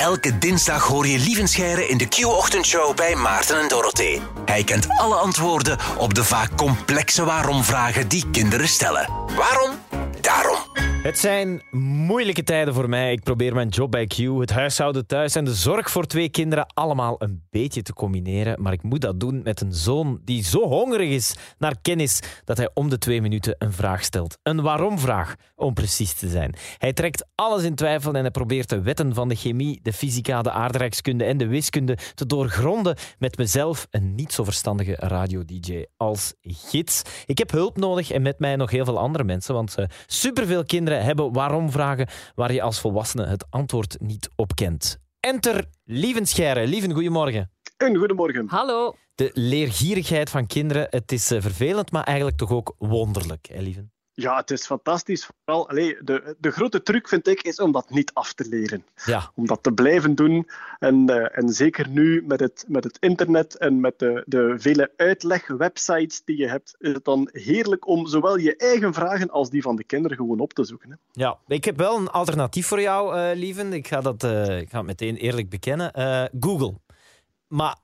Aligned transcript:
Elke 0.00 0.38
dinsdag 0.38 0.86
hoor 0.86 1.06
je 1.06 1.18
Lievenscheire 1.18 1.88
in 1.88 1.98
de 1.98 2.08
Q-ochtendshow 2.08 2.96
bij 2.96 3.14
Maarten 3.14 3.60
en 3.60 3.68
Dorothee. 3.68 4.20
Hij 4.44 4.64
kent 4.64 4.86
alle 4.88 5.14
antwoorden 5.14 5.78
op 5.98 6.14
de 6.14 6.24
vaak 6.24 6.56
complexe 6.56 7.24
waarom-vragen 7.24 8.08
die 8.08 8.24
kinderen 8.30 8.68
stellen. 8.68 9.08
Waarom? 9.36 9.70
Daarom. 10.20 10.69
Het 11.02 11.18
zijn 11.18 11.62
moeilijke 12.06 12.42
tijden 12.42 12.74
voor 12.74 12.88
mij. 12.88 13.12
Ik 13.12 13.22
probeer 13.22 13.54
mijn 13.54 13.68
job 13.68 13.90
bij 13.90 14.06
Q, 14.06 14.16
het 14.16 14.50
huishouden 14.50 15.06
thuis 15.06 15.34
en 15.34 15.44
de 15.44 15.54
zorg 15.54 15.90
voor 15.90 16.06
twee 16.06 16.28
kinderen 16.28 16.66
allemaal 16.74 17.14
een 17.18 17.42
beetje 17.50 17.82
te 17.82 17.92
combineren. 17.92 18.62
Maar 18.62 18.72
ik 18.72 18.82
moet 18.82 19.00
dat 19.00 19.20
doen 19.20 19.40
met 19.42 19.60
een 19.60 19.72
zoon 19.72 20.20
die 20.24 20.44
zo 20.44 20.68
hongerig 20.68 21.08
is 21.08 21.34
naar 21.58 21.74
kennis 21.82 22.20
dat 22.44 22.56
hij 22.56 22.70
om 22.74 22.88
de 22.88 22.98
twee 22.98 23.22
minuten 23.22 23.54
een 23.58 23.72
vraag 23.72 24.04
stelt. 24.04 24.38
Een 24.42 24.62
waarom-vraag, 24.62 25.34
om 25.56 25.74
precies 25.74 26.12
te 26.12 26.28
zijn. 26.28 26.54
Hij 26.78 26.92
trekt 26.92 27.26
alles 27.34 27.62
in 27.62 27.74
twijfel 27.74 28.12
en 28.12 28.20
hij 28.20 28.30
probeert 28.30 28.68
de 28.68 28.82
wetten 28.82 29.14
van 29.14 29.28
de 29.28 29.34
chemie, 29.34 29.80
de 29.82 29.92
fysica, 29.92 30.42
de 30.42 30.50
aardrijkskunde 30.50 31.24
en 31.24 31.36
de 31.36 31.46
wiskunde 31.46 31.98
te 32.14 32.26
doorgronden 32.26 32.96
met 33.18 33.36
mezelf, 33.36 33.86
een 33.90 34.14
niet 34.14 34.32
zo 34.32 34.44
verstandige 34.44 34.96
radio-dj, 34.98 35.84
als 35.96 36.34
gids. 36.42 37.02
Ik 37.26 37.38
heb 37.38 37.50
hulp 37.50 37.76
nodig 37.76 38.10
en 38.10 38.22
met 38.22 38.38
mij 38.38 38.56
nog 38.56 38.70
heel 38.70 38.84
veel 38.84 38.98
andere 38.98 39.24
mensen, 39.24 39.54
want 39.54 39.78
uh, 39.78 39.84
superveel 40.06 40.64
kinderen 40.64 40.88
hebben 40.94 41.32
waarom-vragen 41.32 42.08
waar 42.34 42.52
je 42.52 42.62
als 42.62 42.80
volwassene 42.80 43.26
het 43.26 43.46
antwoord 43.50 44.00
niet 44.00 44.30
op 44.36 44.54
kent. 44.54 44.98
Enter 45.20 45.64
Lieven 45.84 46.26
Scheire. 46.26 46.66
Lieven, 46.66 46.92
goedemorgen. 46.92 47.50
Een 47.76 47.96
goedemorgen. 47.96 48.48
Hallo. 48.48 48.94
De 49.14 49.30
leergierigheid 49.34 50.30
van 50.30 50.46
kinderen, 50.46 50.86
het 50.90 51.12
is 51.12 51.30
eh, 51.30 51.40
vervelend, 51.40 51.90
maar 51.90 52.04
eigenlijk 52.04 52.36
toch 52.36 52.50
ook 52.50 52.74
wonderlijk, 52.78 53.48
hè, 53.52 53.60
Lieven? 53.60 53.92
Ja, 54.20 54.36
het 54.36 54.50
is 54.50 54.66
fantastisch. 54.66 55.30
Vooral, 55.44 55.68
allez, 55.68 55.94
de, 56.00 56.36
de 56.38 56.50
grote 56.50 56.82
truc 56.82 57.08
vind 57.08 57.28
ik 57.28 57.42
is 57.42 57.58
om 57.60 57.72
dat 57.72 57.90
niet 57.90 58.10
af 58.14 58.32
te 58.32 58.48
leren. 58.48 58.84
Ja. 59.04 59.30
Om 59.34 59.46
dat 59.46 59.62
te 59.62 59.72
blijven 59.72 60.14
doen. 60.14 60.48
En, 60.78 61.10
uh, 61.10 61.38
en 61.38 61.48
zeker 61.48 61.88
nu 61.88 62.22
met 62.26 62.40
het, 62.40 62.64
met 62.68 62.84
het 62.84 62.96
internet 63.00 63.56
en 63.56 63.80
met 63.80 63.98
de, 63.98 64.22
de 64.26 64.54
vele 64.58 64.92
uitlegwebsites 64.96 66.24
die 66.24 66.36
je 66.36 66.48
hebt, 66.48 66.74
is 66.78 66.92
het 66.92 67.04
dan 67.04 67.28
heerlijk 67.32 67.86
om 67.86 68.06
zowel 68.06 68.36
je 68.36 68.56
eigen 68.56 68.94
vragen 68.94 69.30
als 69.30 69.50
die 69.50 69.62
van 69.62 69.76
de 69.76 69.84
kinderen 69.84 70.16
gewoon 70.16 70.40
op 70.40 70.52
te 70.52 70.64
zoeken. 70.64 70.90
Hè. 70.90 70.96
Ja, 71.12 71.38
ik 71.46 71.64
heb 71.64 71.76
wel 71.76 71.96
een 71.96 72.08
alternatief 72.08 72.66
voor 72.66 72.80
jou, 72.80 73.16
uh, 73.16 73.30
Lieven. 73.34 73.72
Ik 73.72 73.88
ga, 73.88 74.00
dat, 74.00 74.24
uh, 74.24 74.58
ik 74.58 74.70
ga 74.70 74.78
het 74.78 74.86
meteen 74.86 75.16
eerlijk 75.16 75.48
bekennen. 75.48 75.92
Google. 76.40 76.74
Maar 77.48 77.76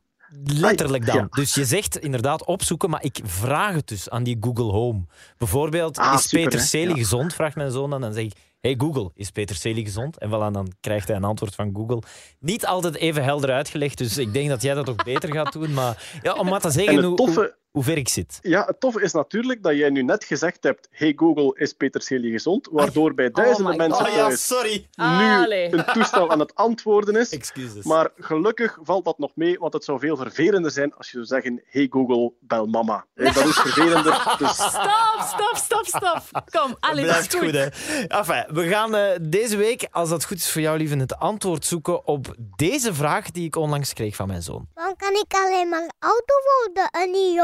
Letterlijk 0.44 1.06
dan. 1.06 1.26
Dus 1.30 1.54
je 1.54 1.64
zegt 1.64 1.98
inderdaad 1.98 2.44
opzoeken, 2.44 2.90
maar 2.90 3.04
ik 3.04 3.18
vraag 3.24 3.74
het 3.74 3.88
dus 3.88 4.10
aan 4.10 4.22
die 4.22 4.36
Google 4.40 4.72
Home. 4.72 5.04
Bijvoorbeeld, 5.38 5.98
ah, 5.98 6.14
is 6.14 6.28
super, 6.28 6.48
Peter? 6.48 6.60
Celi 6.66 6.88
Ja. 6.88 6.94
gezond? 6.96 7.34
Vraagt 7.34 7.56
mijn 7.56 7.70
zoon 7.70 7.90
dan. 7.90 8.00
Dan 8.00 8.12
zeg 8.12 8.24
ik, 8.24 8.32
hey 8.60 8.74
Google, 8.78 9.10
is 9.14 9.30
Peter 9.30 9.56
Celi 9.56 9.84
gezond? 9.84 10.18
En 10.18 10.28
voilà, 10.28 10.52
dan 10.52 10.72
krijgt 10.80 11.08
hij 11.08 11.16
een 11.16 11.24
antwoord 11.24 11.54
van 11.54 11.70
Google. 11.74 12.02
Niet 12.38 12.66
altijd 12.66 12.94
even 12.96 13.24
helder 13.24 13.50
uitgelegd, 13.50 13.98
dus 13.98 14.18
ik 14.18 14.32
denk 14.32 14.48
dat 14.48 14.62
jij 14.62 14.74
dat 14.74 14.88
ook 14.90 15.04
beter 15.04 15.32
gaat 15.32 15.52
doen. 15.52 15.72
Maar 15.74 16.18
ja, 16.22 16.32
om 16.32 16.46
maar 16.48 16.60
te 16.60 16.66
En 16.66 16.72
zeggen 16.72 16.96
het 16.96 17.04
hoe, 17.04 17.16
toffe- 17.16 17.56
hoe, 17.76 17.84
ver 17.84 17.96
ik 17.96 18.08
zit. 18.08 18.38
Ja, 18.42 18.64
het 18.64 18.80
toffe 18.80 19.02
is 19.02 19.12
natuurlijk 19.12 19.62
dat 19.62 19.76
jij 19.76 19.90
nu 19.90 20.02
net 20.02 20.24
gezegd 20.24 20.62
hebt: 20.62 20.88
Hey 20.90 21.12
Google, 21.16 21.58
is 21.58 21.72
Peter 21.72 22.02
gezond? 22.02 22.68
Waardoor 22.70 23.14
bij 23.14 23.30
duizenden 23.30 23.76
my 23.76 23.86
mensen 23.86 24.04
thuis 24.04 24.46
sorry. 24.46 24.86
nu 24.94 25.04
Allee. 25.04 25.72
een 25.72 25.84
toestel 25.84 26.30
aan 26.30 26.38
het 26.38 26.54
antwoorden 26.54 27.16
is. 27.16 27.30
Excuses. 27.30 27.84
Maar 27.84 28.10
gelukkig 28.18 28.78
valt 28.82 29.04
dat 29.04 29.18
nog 29.18 29.30
mee, 29.34 29.58
want 29.58 29.72
het 29.72 29.84
zou 29.84 29.98
veel 29.98 30.16
vervelender 30.16 30.70
zijn 30.70 30.94
als 30.94 31.06
je 31.06 31.12
zou 31.12 31.24
zeggen: 31.24 31.62
Hey 31.66 31.86
Google, 31.90 32.32
bel 32.40 32.66
mama. 32.66 33.06
Hè, 33.14 33.24
Dat 33.24 33.46
is 33.46 33.56
vervelender. 33.56 34.14
Dus 34.38 34.54
Stop, 34.56 35.22
stop, 35.26 35.56
stop, 35.56 35.86
stop. 35.86 36.42
Kom, 36.50 36.76
allee, 36.80 37.06
dat 37.06 37.18
is 37.18 37.26
Blijft 37.26 37.34
goed, 37.34 37.52
hè? 37.52 38.06
Enfin, 38.06 38.44
we 38.54 38.68
gaan 38.68 38.94
eh, 38.94 39.18
deze 39.20 39.56
week, 39.56 39.88
als 39.90 40.08
dat 40.08 40.24
goed 40.24 40.36
is 40.36 40.50
voor 40.50 40.60
jou, 40.60 40.78
lieve, 40.78 40.96
het 40.96 41.18
antwoord 41.18 41.64
zoeken 41.64 42.06
op 42.06 42.34
deze 42.56 42.94
vraag 42.94 43.30
die 43.30 43.46
ik 43.46 43.56
onlangs 43.56 43.92
kreeg 43.92 44.16
van 44.16 44.26
mijn 44.28 44.42
zoon. 44.42 44.68
Waarom 44.74 44.96
kan 44.96 45.12
ik 45.12 45.34
alleen 45.34 45.68
maar 45.68 45.90
auto 45.98 46.34
worden 46.62 46.88
en 46.90 47.10
niet 47.10 47.34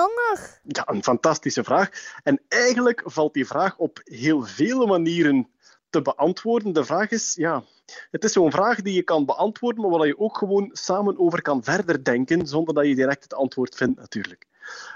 ja, 0.62 0.88
een 0.88 1.02
fantastische 1.02 1.64
vraag. 1.64 1.88
En 2.22 2.40
eigenlijk 2.48 3.02
valt 3.04 3.34
die 3.34 3.46
vraag 3.46 3.76
op 3.76 4.00
heel 4.04 4.42
vele 4.42 4.86
manieren 4.86 5.48
te 5.90 6.02
beantwoorden. 6.02 6.72
De 6.72 6.84
vraag 6.84 7.10
is, 7.10 7.34
ja, 7.34 7.64
het 8.10 8.24
is 8.24 8.32
zo'n 8.32 8.50
vraag 8.50 8.82
die 8.82 8.94
je 8.94 9.02
kan 9.02 9.24
beantwoorden, 9.24 9.82
maar 9.82 9.98
waar 9.98 10.06
je 10.06 10.18
ook 10.18 10.38
gewoon 10.38 10.70
samen 10.72 11.18
over 11.18 11.42
kan 11.42 11.64
verder 11.64 12.04
denken, 12.04 12.46
zonder 12.46 12.74
dat 12.74 12.86
je 12.86 12.94
direct 12.94 13.22
het 13.22 13.34
antwoord 13.34 13.74
vindt, 13.74 14.00
natuurlijk. 14.00 14.46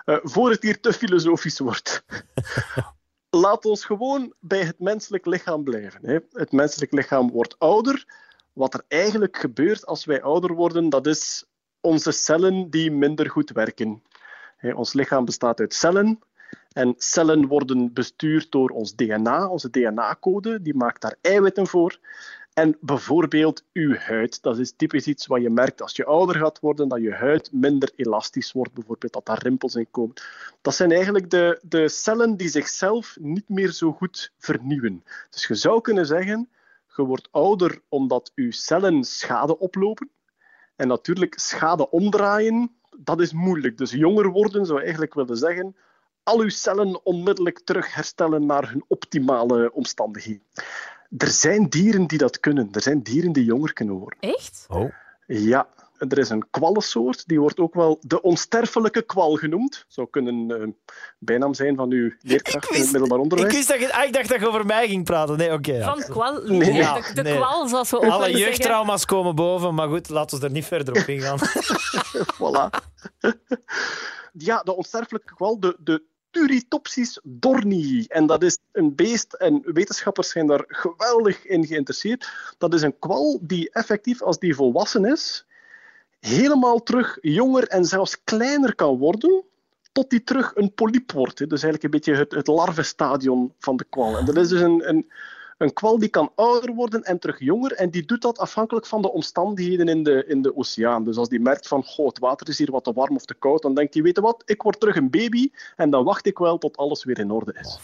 Eh, 0.05 0.17
voor 0.23 0.51
het 0.51 0.63
hier 0.63 0.81
te 0.81 0.93
filosofisch 0.93 1.59
wordt. 1.59 2.05
Laat 3.31 3.65
ons 3.65 3.85
gewoon 3.85 4.35
bij 4.41 4.65
het 4.65 4.79
menselijk 4.79 5.27
lichaam 5.27 5.65
blijven. 5.65 6.01
Hè. 6.03 6.19
Het 6.31 6.53
menselijk 6.53 6.93
lichaam 6.93 7.31
wordt 7.31 7.59
ouder. 7.59 8.05
Wat 8.53 8.75
er 8.75 8.85
eigenlijk 8.89 9.37
gebeurt 9.37 9.87
als 9.87 10.05
wij 10.05 10.23
ouder 10.23 10.55
worden, 10.55 10.89
dat 10.89 11.07
is 11.07 11.45
onze 11.81 12.13
cellen 12.13 12.71
die 12.71 12.91
minder 12.91 13.31
goed 13.31 13.51
werken. 13.51 14.03
Ons 14.75 14.93
lichaam 14.93 15.25
bestaat 15.25 15.61
uit 15.61 15.75
cellen. 15.75 16.19
En 16.73 16.95
cellen 16.97 17.47
worden 17.47 17.93
bestuurd 17.93 18.51
door 18.51 18.71
ons 18.71 18.95
DNA, 18.95 19.49
onze 19.49 19.71
DNA-code. 19.71 20.63
Die 20.63 20.75
maakt 20.75 21.01
daar 21.01 21.17
eiwitten 21.21 21.67
voor. 21.67 21.99
En 22.55 22.77
bijvoorbeeld 22.81 23.65
uw 23.73 23.95
huid. 23.95 24.43
Dat 24.43 24.59
is 24.59 24.73
typisch 24.77 25.07
iets 25.07 25.27
wat 25.27 25.43
je 25.43 25.51
merkt 25.51 25.83
als 25.83 25.97
je 25.97 26.05
ouder 26.05 26.37
gaat 26.37 26.61
worden, 26.61 26.89
dat 26.89 27.01
je 27.01 27.13
huid 27.13 27.53
minder 27.53 27.93
elastisch 27.97 28.53
wordt. 28.53 28.73
Bijvoorbeeld 28.73 29.13
dat 29.13 29.27
daar 29.27 29.43
rimpels 29.43 29.75
in 29.75 29.91
komen. 29.91 30.15
Dat 30.61 30.75
zijn 30.75 30.93
eigenlijk 30.93 31.31
de, 31.31 31.59
de 31.63 31.89
cellen 31.89 32.37
die 32.37 32.49
zichzelf 32.49 33.17
niet 33.21 33.49
meer 33.49 33.71
zo 33.71 33.93
goed 33.93 34.33
vernieuwen. 34.39 35.05
Dus 35.31 35.47
je 35.47 35.55
zou 35.55 35.81
kunnen 35.81 36.07
zeggen, 36.07 36.49
je 36.97 37.03
wordt 37.03 37.29
ouder 37.31 37.81
omdat 37.89 38.33
uw 38.35 38.51
cellen 38.51 39.05
schade 39.05 39.59
oplopen. 39.59 40.11
En 40.77 40.89
natuurlijk, 40.89 41.39
schade 41.39 41.91
omdraaien, 41.91 42.76
dat 42.99 43.21
is 43.21 43.33
moeilijk. 43.33 43.79
Dus 43.79 43.91
jonger 43.91 44.31
worden 44.31 44.67
zou 44.67 44.83
eigenlijk 44.83 45.15
willen 45.15 45.37
zeggen, 45.37 45.77
al 46.23 46.41
uw 46.41 46.49
cellen 46.49 47.05
onmiddellijk 47.05 47.61
terug 47.65 47.95
herstellen 47.95 48.47
naar 48.47 48.71
hun 48.71 48.85
optimale 48.89 49.73
omstandigheden. 49.73 50.43
Er 51.17 51.29
zijn 51.29 51.69
dieren 51.69 52.07
die 52.07 52.19
dat 52.19 52.41
kunnen. 52.41 52.69
Er 52.73 52.83
zijn 52.83 53.03
dieren 53.03 53.33
die 53.33 53.45
jonger 53.45 53.73
kunnen 53.73 53.95
worden. 53.95 54.19
Echt? 54.21 54.67
Oh. 54.69 54.91
Ja, 55.27 55.69
er 55.99 56.19
is 56.19 56.29
een 56.29 56.51
kwallensoort, 56.51 57.29
die 57.29 57.41
wordt 57.41 57.59
ook 57.59 57.75
wel 57.75 57.99
de 58.01 58.23
onsterfelijke 58.23 59.03
kwal 59.03 59.35
genoemd. 59.35 59.85
Zou 59.89 60.09
kunnen 60.11 60.51
een 60.63 60.77
bijnaam 61.19 61.55
zijn 61.55 61.77
van 61.77 61.91
uw 61.91 62.13
leerkracht 62.21 62.71
in 62.71 62.81
het 62.81 62.91
middelbaar 62.91 63.19
ik, 63.19 63.23
onderwijs. 63.23 63.55
wist 63.55 63.69
dat 63.69 63.81
je, 63.81 63.93
ah, 63.93 64.05
ik 64.05 64.13
dacht 64.13 64.29
dat 64.29 64.41
je 64.41 64.49
over 64.49 64.67
mij 64.67 64.89
ging 64.89 65.05
praten. 65.05 65.37
Nee, 65.37 65.53
oké. 65.53 65.73
ja. 65.73 65.95
Van 65.95 66.03
kwal. 66.03 66.43
Nee. 66.43 66.73
Ja, 66.73 66.95
de, 66.95 67.15
de 67.15 67.23
nee. 67.23 67.37
kwal, 67.37 67.69
zoals 67.69 67.91
we 67.91 67.97
ook 67.97 68.03
Alle 68.05 68.25
zeggen. 68.25 68.41
jeugdtrauma's 68.41 69.05
komen 69.05 69.35
boven, 69.35 69.75
maar 69.75 69.89
goed, 69.89 70.09
laten 70.09 70.39
we 70.39 70.45
er 70.45 70.53
niet 70.53 70.65
verder 70.65 71.01
op 71.01 71.07
ingaan. 71.07 71.39
Voilà. 72.39 72.69
ja, 74.33 74.63
de 74.63 74.77
onsterfelijke 74.77 75.35
kwal, 75.35 75.61
de, 75.61 75.77
de 75.79 76.03
Turritopsis 76.37 77.21
dornii. 77.23 78.05
En 78.09 78.27
dat 78.27 78.43
is 78.43 78.59
een 78.73 78.95
beest, 78.95 79.33
en 79.33 79.63
wetenschappers 79.65 80.31
zijn 80.31 80.47
daar 80.47 80.65
geweldig 80.67 81.47
in 81.47 81.67
geïnteresseerd. 81.67 82.31
Dat 82.59 82.75
is 82.75 82.83
een 82.83 82.99
kwal 82.99 83.39
die 83.43 83.71
effectief, 83.71 84.23
als 84.23 84.39
die 84.39 84.55
volwassen 84.55 85.05
is, 85.05 85.47
helemaal 86.21 86.83
terug 86.83 87.19
jonger 87.21 87.69
en 87.69 87.85
zelfs 87.85 88.25
kleiner 88.25 88.75
kan 88.75 88.99
worden, 88.99 89.45
tot 89.93 90.11
die 90.11 90.25
terug 90.25 90.53
een 90.55 90.75
polyp 90.75 91.13
wordt. 91.13 91.39
hè. 91.39 91.47
Dus 91.47 91.63
eigenlijk 91.63 91.85
een 91.85 92.01
beetje 92.01 92.15
het, 92.15 92.33
het 92.33 92.47
larvenstadion 92.47 93.53
van 93.59 93.77
de 93.77 93.85
kwal. 93.85 94.17
En 94.17 94.25
dat 94.25 94.37
is 94.37 94.49
dus 94.49 94.61
een, 94.61 94.89
een, 94.89 95.11
een 95.59 95.73
kwal 95.73 95.99
die 95.99 96.09
kan 96.09 96.33
ouder 96.35 96.75
worden 96.75 97.03
en 97.03 97.19
terug 97.19 97.39
jonger. 97.39 97.73
En 97.73 97.91
die 97.91 98.05
doet 98.05 98.23
dat 98.23 98.39
afhankelijk 98.39 98.87
van 98.87 99.03
de 99.03 99.13
omstandigheden 99.13 99.89
in 99.89 100.03
de, 100.03 100.25
in 100.27 100.43
de 100.43 100.57
oceaan. 100.57 101.05
Dus 101.05 101.17
als 101.17 101.29
die 101.29 101.41
merkt 101.41 101.69
van, 101.69 101.85
goh, 101.85 102.07
het 102.07 102.19
water 102.19 102.49
is 102.49 102.59
hier 102.59 102.71
wat 102.71 102.85
te 102.85 102.93
warm 102.93 103.17
of 103.17 103.25
te 103.25 103.35
koud, 103.35 103.63
dan 103.63 103.75
denkt 103.75 103.95
hij, 103.95 104.03
weet 104.03 104.17
je 104.17 104.23
wat, 104.23 104.43
ik 104.45 104.63
word 104.63 104.81
terug 104.81 104.97
een 104.97 105.11
baby 105.11 105.51
en 105.77 105.91
dan 105.91 106.05
wacht 106.05 106.27
ik 106.27 106.39
wel 106.39 106.59
tot 106.59 106.77
alles 106.77 107.05
weer 107.05 107.19
in 107.19 107.31
orde 107.31 107.57
is. 107.61 107.79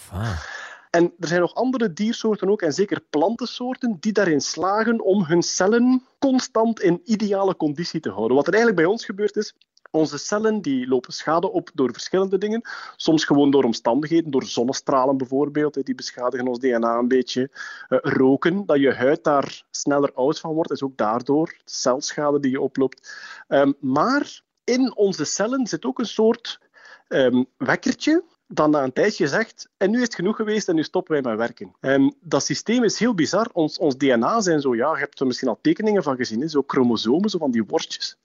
En 0.92 1.12
er 1.18 1.28
zijn 1.28 1.40
nog 1.40 1.54
andere 1.54 1.92
diersoorten 1.92 2.50
ook, 2.50 2.62
en 2.62 2.72
zeker 2.72 3.00
plantensoorten, 3.10 3.96
die 4.00 4.12
daarin 4.12 4.40
slagen 4.40 5.00
om 5.00 5.24
hun 5.24 5.42
cellen 5.42 6.02
constant 6.18 6.80
in 6.80 7.00
ideale 7.04 7.56
conditie 7.56 8.00
te 8.00 8.10
houden. 8.10 8.36
Wat 8.36 8.46
er 8.46 8.52
eigenlijk 8.52 8.82
bij 8.82 8.92
ons 8.92 9.04
gebeurt 9.04 9.36
is, 9.36 9.54
onze 9.90 10.18
cellen 10.18 10.60
die 10.60 10.88
lopen 10.88 11.12
schade 11.12 11.50
op 11.52 11.70
door 11.74 11.92
verschillende 11.92 12.38
dingen. 12.38 12.62
Soms 12.96 13.24
gewoon 13.24 13.50
door 13.50 13.64
omstandigheden, 13.64 14.30
door 14.30 14.44
zonnestralen 14.44 15.16
bijvoorbeeld, 15.16 15.84
die 15.84 15.94
beschadigen 15.94 16.46
ons 16.46 16.58
DNA 16.58 16.98
een 16.98 17.08
beetje. 17.08 17.50
Eh, 17.88 17.98
roken, 18.02 18.66
dat 18.66 18.80
je 18.80 18.94
huid 18.94 19.24
daar 19.24 19.62
sneller 19.70 20.12
oud 20.12 20.40
van 20.40 20.54
wordt, 20.54 20.70
is 20.70 20.82
ook 20.82 20.96
daardoor 20.96 21.46
de 21.46 21.70
celschade 21.70 22.40
die 22.40 22.50
je 22.50 22.60
oploopt. 22.60 23.14
Ehm, 23.48 23.72
maar 23.80 24.42
in 24.64 24.96
onze 24.96 25.24
cellen 25.24 25.66
zit 25.66 25.84
ook 25.84 25.98
een 25.98 26.06
soort 26.06 26.60
ehm, 27.08 27.44
wekkertje 27.56 28.24
dat 28.54 28.70
na 28.70 28.82
een 28.82 28.92
tijdje 28.92 29.28
zegt, 29.28 29.68
en 29.76 29.90
nu 29.90 29.96
is 29.96 30.02
het 30.02 30.14
genoeg 30.14 30.36
geweest 30.36 30.68
en 30.68 30.74
nu 30.74 30.82
stoppen 30.82 31.12
wij 31.12 31.22
met 31.22 31.38
werken. 31.38 31.74
En 31.80 32.14
dat 32.20 32.44
systeem 32.44 32.84
is 32.84 32.98
heel 32.98 33.14
bizar. 33.14 33.48
Ons, 33.52 33.78
ons 33.78 33.96
DNA 33.96 34.40
zijn 34.40 34.60
zo, 34.60 34.74
ja, 34.74 34.92
je 34.92 34.98
hebt 34.98 35.20
er 35.20 35.26
misschien 35.26 35.48
al 35.48 35.58
tekeningen 35.62 36.02
van 36.02 36.16
gezien, 36.16 36.40
hè, 36.40 36.48
zo 36.48 36.62
chromosomen, 36.66 37.30
zo 37.30 37.38
van 37.38 37.50
die 37.50 37.64
worstjes. 37.64 38.16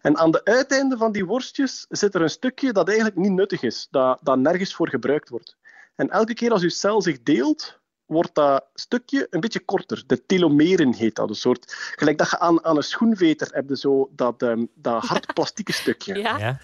En 0.00 0.16
aan 0.16 0.30
de 0.30 0.44
uiteinden 0.44 0.98
van 0.98 1.12
die 1.12 1.26
worstjes 1.26 1.86
zit 1.88 2.14
er 2.14 2.22
een 2.22 2.30
stukje 2.30 2.72
dat 2.72 2.86
eigenlijk 2.86 3.18
niet 3.18 3.32
nuttig 3.32 3.62
is, 3.62 3.88
dat, 3.90 4.18
dat 4.22 4.38
nergens 4.38 4.74
voor 4.74 4.88
gebruikt 4.88 5.28
wordt. 5.28 5.56
En 5.94 6.10
elke 6.10 6.34
keer 6.34 6.52
als 6.52 6.62
uw 6.62 6.68
cel 6.68 7.02
zich 7.02 7.22
deelt, 7.22 7.80
wordt 8.06 8.34
dat 8.34 8.64
stukje 8.74 9.26
een 9.30 9.40
beetje 9.40 9.64
korter. 9.64 10.02
De 10.06 10.26
telomeren 10.26 10.94
heet 10.94 11.14
dat. 11.14 11.28
Een 11.28 11.34
soort, 11.34 11.72
gelijk 11.96 12.18
dat 12.18 12.30
je 12.30 12.38
aan, 12.38 12.64
aan 12.64 12.76
een 12.76 12.82
schoenveter 12.82 13.48
hebt, 13.52 13.78
zo 13.78 14.10
dat, 14.12 14.42
um, 14.42 14.68
dat 14.74 15.04
hard 15.04 15.26
plastieke 15.34 15.72
stukje. 15.72 16.14
Ja. 16.18 16.38
Ja? 16.38 16.60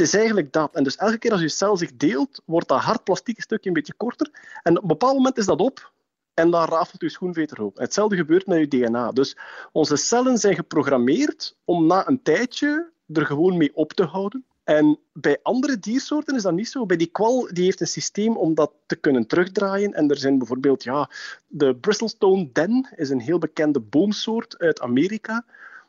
Het 0.00 0.08
is 0.08 0.14
eigenlijk 0.14 0.52
dat. 0.52 0.74
En 0.74 0.82
dus 0.82 0.96
elke 0.96 1.18
keer 1.18 1.32
als 1.32 1.40
je 1.40 1.48
cel 1.48 1.76
zich 1.76 1.96
deelt, 1.96 2.42
wordt 2.44 2.68
dat 2.68 2.80
hard 2.80 3.04
plastieke 3.04 3.42
stukje 3.42 3.68
een 3.68 3.74
beetje 3.74 3.94
korter. 3.96 4.30
En 4.62 4.76
op 4.76 4.82
een 4.82 4.88
bepaald 4.88 5.16
moment 5.16 5.38
is 5.38 5.46
dat 5.46 5.60
op. 5.60 5.92
En 6.34 6.50
dan 6.50 6.68
rafelt 6.68 7.00
je 7.00 7.08
schoenveter 7.08 7.62
op. 7.62 7.76
Hetzelfde 7.76 8.16
gebeurt 8.16 8.46
met 8.46 8.58
je 8.58 8.68
DNA. 8.68 9.10
Dus 9.10 9.36
onze 9.72 9.96
cellen 9.96 10.38
zijn 10.38 10.54
geprogrammeerd 10.54 11.56
om 11.64 11.86
na 11.86 12.08
een 12.08 12.22
tijdje 12.22 12.90
er 13.12 13.26
gewoon 13.26 13.56
mee 13.56 13.74
op 13.74 13.92
te 13.92 14.04
houden. 14.04 14.44
En 14.64 14.98
bij 15.12 15.38
andere 15.42 15.78
diersoorten 15.78 16.36
is 16.36 16.42
dat 16.42 16.52
niet 16.52 16.68
zo. 16.68 16.86
Bij 16.86 16.96
die 16.96 17.10
kwal 17.10 17.48
die 17.52 17.64
heeft 17.64 17.80
een 17.80 17.86
systeem 17.86 18.36
om 18.36 18.54
dat 18.54 18.72
te 18.86 18.96
kunnen 18.96 19.26
terugdraaien. 19.26 19.94
En 19.94 20.10
er 20.10 20.18
zijn 20.18 20.38
bijvoorbeeld 20.38 20.82
ja, 20.82 21.10
de 21.46 21.76
Bristletone 21.76 22.48
den, 22.52 22.88
is 22.96 23.10
een 23.10 23.20
heel 23.20 23.38
bekende 23.38 23.80
boomsoort 23.80 24.58
uit 24.58 24.80
Amerika. 24.80 25.44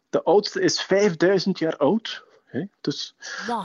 De 0.10 0.24
oudste 0.24 0.62
is 0.62 0.82
5000 0.82 1.60
jaar 1.60 1.78
oud. 1.78 2.30
Hè. 2.52 2.66
Dus 2.82 3.16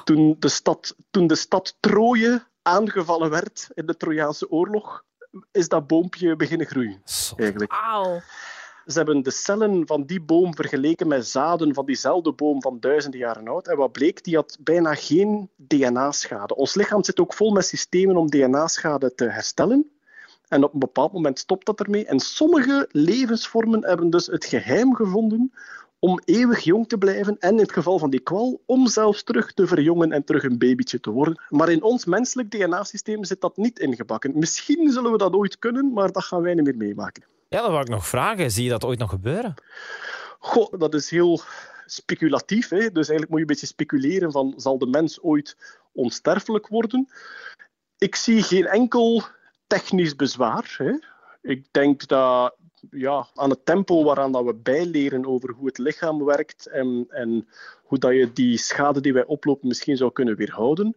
toen 0.05 0.37
de, 0.39 0.49
stad, 0.49 0.97
toen 1.11 1.27
de 1.27 1.35
stad 1.35 1.77
Troje 1.81 2.47
aangevallen 2.63 3.31
werd 3.31 3.69
in 3.75 3.87
de 3.87 3.97
Trojaanse 3.97 4.51
oorlog, 4.51 5.05
is 5.53 5.69
dat 5.69 5.87
boompje 5.87 6.37
beginnen 6.37 6.67
groeien. 6.67 7.01
Zot. 7.05 7.41
Eigenlijk. 7.41 7.73
Auw. 7.73 8.21
Ze 8.87 8.97
hebben 8.97 9.23
de 9.23 9.31
cellen 9.31 9.87
van 9.87 10.05
die 10.05 10.21
boom 10.21 10.55
vergeleken 10.55 11.09
met 11.09 11.27
zaden 11.27 11.75
van 11.75 11.87
diezelfde 11.87 12.33
boom 12.33 12.63
van 12.63 12.81
duizenden 12.81 13.21
jaren 13.21 13.49
oud. 13.49 13.69
En 13.69 13.77
wat 13.77 13.93
bleek, 13.93 14.25
die 14.25 14.35
had 14.35 14.57
bijna 14.61 14.95
geen 14.95 15.51
DNA-schade. 15.57 16.55
Ons 16.57 16.75
lichaam 16.75 17.05
zit 17.05 17.21
ook 17.21 17.35
vol 17.35 17.53
met 17.53 17.67
systemen 17.67 18.17
om 18.17 18.31
DNA-schade 18.31 19.15
te 19.15 19.25
herstellen. 19.25 19.91
En 20.49 20.65
op 20.65 20.73
een 20.73 20.79
bepaald 20.79 21.13
moment 21.13 21.39
stopt 21.39 21.67
dat 21.67 21.81
ermee. 21.81 22.07
En 22.07 22.21
sommige 22.21 22.89
levensvormen 22.91 23.85
hebben 23.85 24.11
dus 24.11 24.27
het 24.27 24.45
geheim 24.45 24.95
gevonden 24.95 25.53
om 26.07 26.21
eeuwig 26.25 26.61
jong 26.61 26.89
te 26.89 26.99
blijven. 26.99 27.37
En 27.39 27.53
in 27.53 27.59
het 27.59 27.73
geval 27.73 27.99
van 27.99 28.11
die 28.11 28.21
kwal, 28.21 28.63
om 28.67 28.87
zelfs 28.87 29.23
terug 29.23 29.53
te 29.53 29.67
verjongen 29.67 30.13
en 30.13 30.25
terug 30.25 30.43
een 30.43 30.59
babytje 30.59 31.01
te 31.01 31.11
worden. 31.11 31.43
Maar 31.49 31.71
in 31.71 31.83
ons 31.83 32.05
menselijk 32.05 32.51
DNA-systeem 32.51 33.25
zit 33.25 33.41
dat 33.41 33.57
niet 33.57 33.79
ingebakken. 33.79 34.39
Misschien 34.39 34.91
zullen 34.91 35.13
we 35.13 35.19
dat 35.19 35.33
ooit 35.33 35.59
kunnen, 35.59 35.93
maar 35.93 36.13
dat 36.13 36.25
gaan 36.25 36.43
wij 36.43 36.55
niet 36.55 36.65
meer 36.65 36.77
meemaken. 36.77 37.25
Ja, 37.49 37.61
dat 37.61 37.71
wou 37.71 37.81
ik 37.81 37.89
nog 37.89 38.07
vragen. 38.07 38.51
Zie 38.51 38.65
je 38.65 38.71
dat 38.71 38.85
ooit 38.85 38.99
nog 38.99 39.11
gebeuren? 39.11 39.55
Goh, 40.39 40.73
dat 40.79 40.95
is 40.95 41.11
heel 41.11 41.41
speculatief. 41.87 42.69
Hè? 42.69 42.79
Dus 42.79 43.09
eigenlijk 43.09 43.29
moet 43.29 43.39
je 43.39 43.41
een 43.41 43.53
beetje 43.53 43.67
speculeren 43.67 44.33
van 44.33 44.55
zal 44.57 44.79
de 44.79 44.87
mens 44.87 45.23
ooit 45.23 45.57
onsterfelijk 45.93 46.69
worden? 46.69 47.09
Ik 47.99 48.15
zie 48.15 48.43
geen 48.43 48.67
enkel 48.67 49.23
technisch 49.67 50.17
bezwaar. 50.17 50.75
Hè? 50.79 50.93
Ik 51.43 51.67
denk 51.71 52.07
dat 52.07 52.55
ja, 52.91 53.27
aan 53.35 53.51
het 53.51 53.65
tempo 53.65 54.05
waaraan 54.05 54.33
dat 54.33 54.45
we 54.45 54.55
bijleren 54.55 55.27
over 55.27 55.53
hoe 55.53 55.67
het 55.67 55.79
lichaam 55.79 56.25
werkt 56.25 56.67
en, 56.67 57.07
en 57.09 57.49
hoe 57.83 57.99
dat 57.99 58.13
je 58.13 58.33
die 58.33 58.59
schade 58.59 59.01
die 59.01 59.13
wij 59.13 59.25
oplopen 59.25 59.69
misschien 59.69 59.97
zou 59.97 60.13
kunnen 60.13 60.37
weerhouden. 60.37 60.97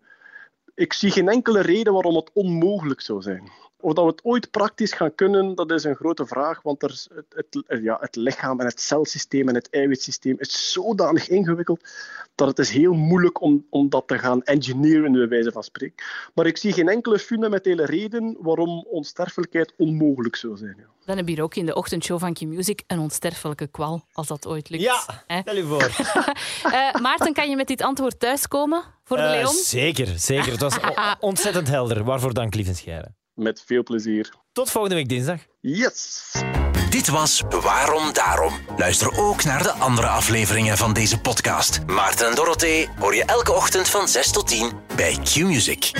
Ik 0.75 0.93
zie 0.93 1.11
geen 1.11 1.29
enkele 1.29 1.61
reden 1.61 1.93
waarom 1.93 2.15
het 2.15 2.31
onmogelijk 2.33 3.01
zou 3.01 3.21
zijn. 3.21 3.51
Of 3.81 3.93
dat 3.93 4.03
we 4.05 4.11
het 4.11 4.23
ooit 4.23 4.51
praktisch 4.51 4.93
gaan 4.93 5.15
kunnen, 5.15 5.55
dat 5.55 5.71
is 5.71 5.83
een 5.83 5.95
grote 5.95 6.25
vraag, 6.25 6.61
want 6.61 6.83
er 6.83 7.05
het, 7.15 7.25
het, 7.67 7.81
ja, 7.81 7.97
het 7.99 8.15
lichaam 8.15 8.59
en 8.59 8.65
het 8.65 8.81
celsysteem 8.81 9.47
en 9.49 9.55
het 9.55 9.69
eiwitsysteem 9.69 10.35
is 10.39 10.71
zodanig 10.71 11.27
ingewikkeld 11.29 11.89
dat 12.35 12.47
het 12.47 12.59
is 12.59 12.69
heel 12.69 12.93
moeilijk 12.93 13.41
om, 13.41 13.65
om 13.69 13.89
dat 13.89 14.07
te 14.07 14.19
gaan 14.19 14.43
engineeren, 14.43 15.11
bij 15.11 15.27
wijze 15.27 15.51
van 15.51 15.63
spreken. 15.63 16.05
Maar 16.33 16.45
ik 16.45 16.57
zie 16.57 16.73
geen 16.73 16.87
enkele 16.89 17.19
fundamentele 17.19 17.85
reden 17.85 18.37
waarom 18.39 18.85
onsterfelijkheid 18.89 19.73
onmogelijk 19.77 20.35
zou 20.35 20.57
zijn. 20.57 20.75
Ja. 20.77 20.83
Dan 21.05 21.17
heb 21.17 21.27
je 21.27 21.33
hier 21.33 21.43
ook 21.43 21.55
in 21.55 21.65
de 21.65 21.75
ochtendshow 21.75 22.19
van 22.19 22.33
Q-Music 22.33 22.81
een 22.87 22.99
onsterfelijke 22.99 23.67
kwal, 23.67 24.05
als 24.11 24.27
dat 24.27 24.47
ooit 24.47 24.69
lukt. 24.69 24.83
Ja, 24.83 24.99
stel 25.41 25.55
je 25.55 25.63
voor. 25.63 25.89
Eh, 26.73 27.01
Maarten, 27.01 27.33
kan 27.33 27.49
je 27.49 27.55
met 27.55 27.67
dit 27.67 27.81
antwoord 27.81 28.19
thuiskomen 28.19 28.83
voor 29.03 29.17
de 29.17 29.23
Eh, 29.23 29.29
Leon? 29.29 29.53
zeker, 29.53 30.07
zeker. 30.19 30.51
Het 30.51 30.61
was 30.61 30.77
ontzettend 31.19 31.67
helder. 31.67 32.03
Waarvoor 32.03 32.33
dank, 32.33 32.55
lieve 32.55 32.73
Scheire. 32.73 33.17
Met 33.39 33.63
veel 33.65 33.83
plezier. 33.83 34.33
Tot 34.51 34.71
volgende 34.71 34.95
week 34.95 35.09
dinsdag. 35.09 35.39
Yes! 35.59 36.31
Dit 36.89 37.07
was 37.07 37.43
Waarom 37.61 38.13
Daarom. 38.13 38.53
Luister 38.77 39.17
ook 39.17 39.43
naar 39.43 39.63
de 39.63 39.71
andere 39.71 40.07
afleveringen 40.07 40.77
van 40.77 40.93
deze 40.93 41.19
podcast. 41.19 41.79
Maarten 41.85 42.27
en 42.29 42.35
Dorothee 42.35 42.87
hoor 42.99 43.15
je 43.15 43.25
elke 43.25 43.51
ochtend 43.53 43.89
van 43.89 44.07
6 44.07 44.31
tot 44.31 44.47
10 44.47 44.71
bij 44.95 45.17
Q-Music. 45.23 45.91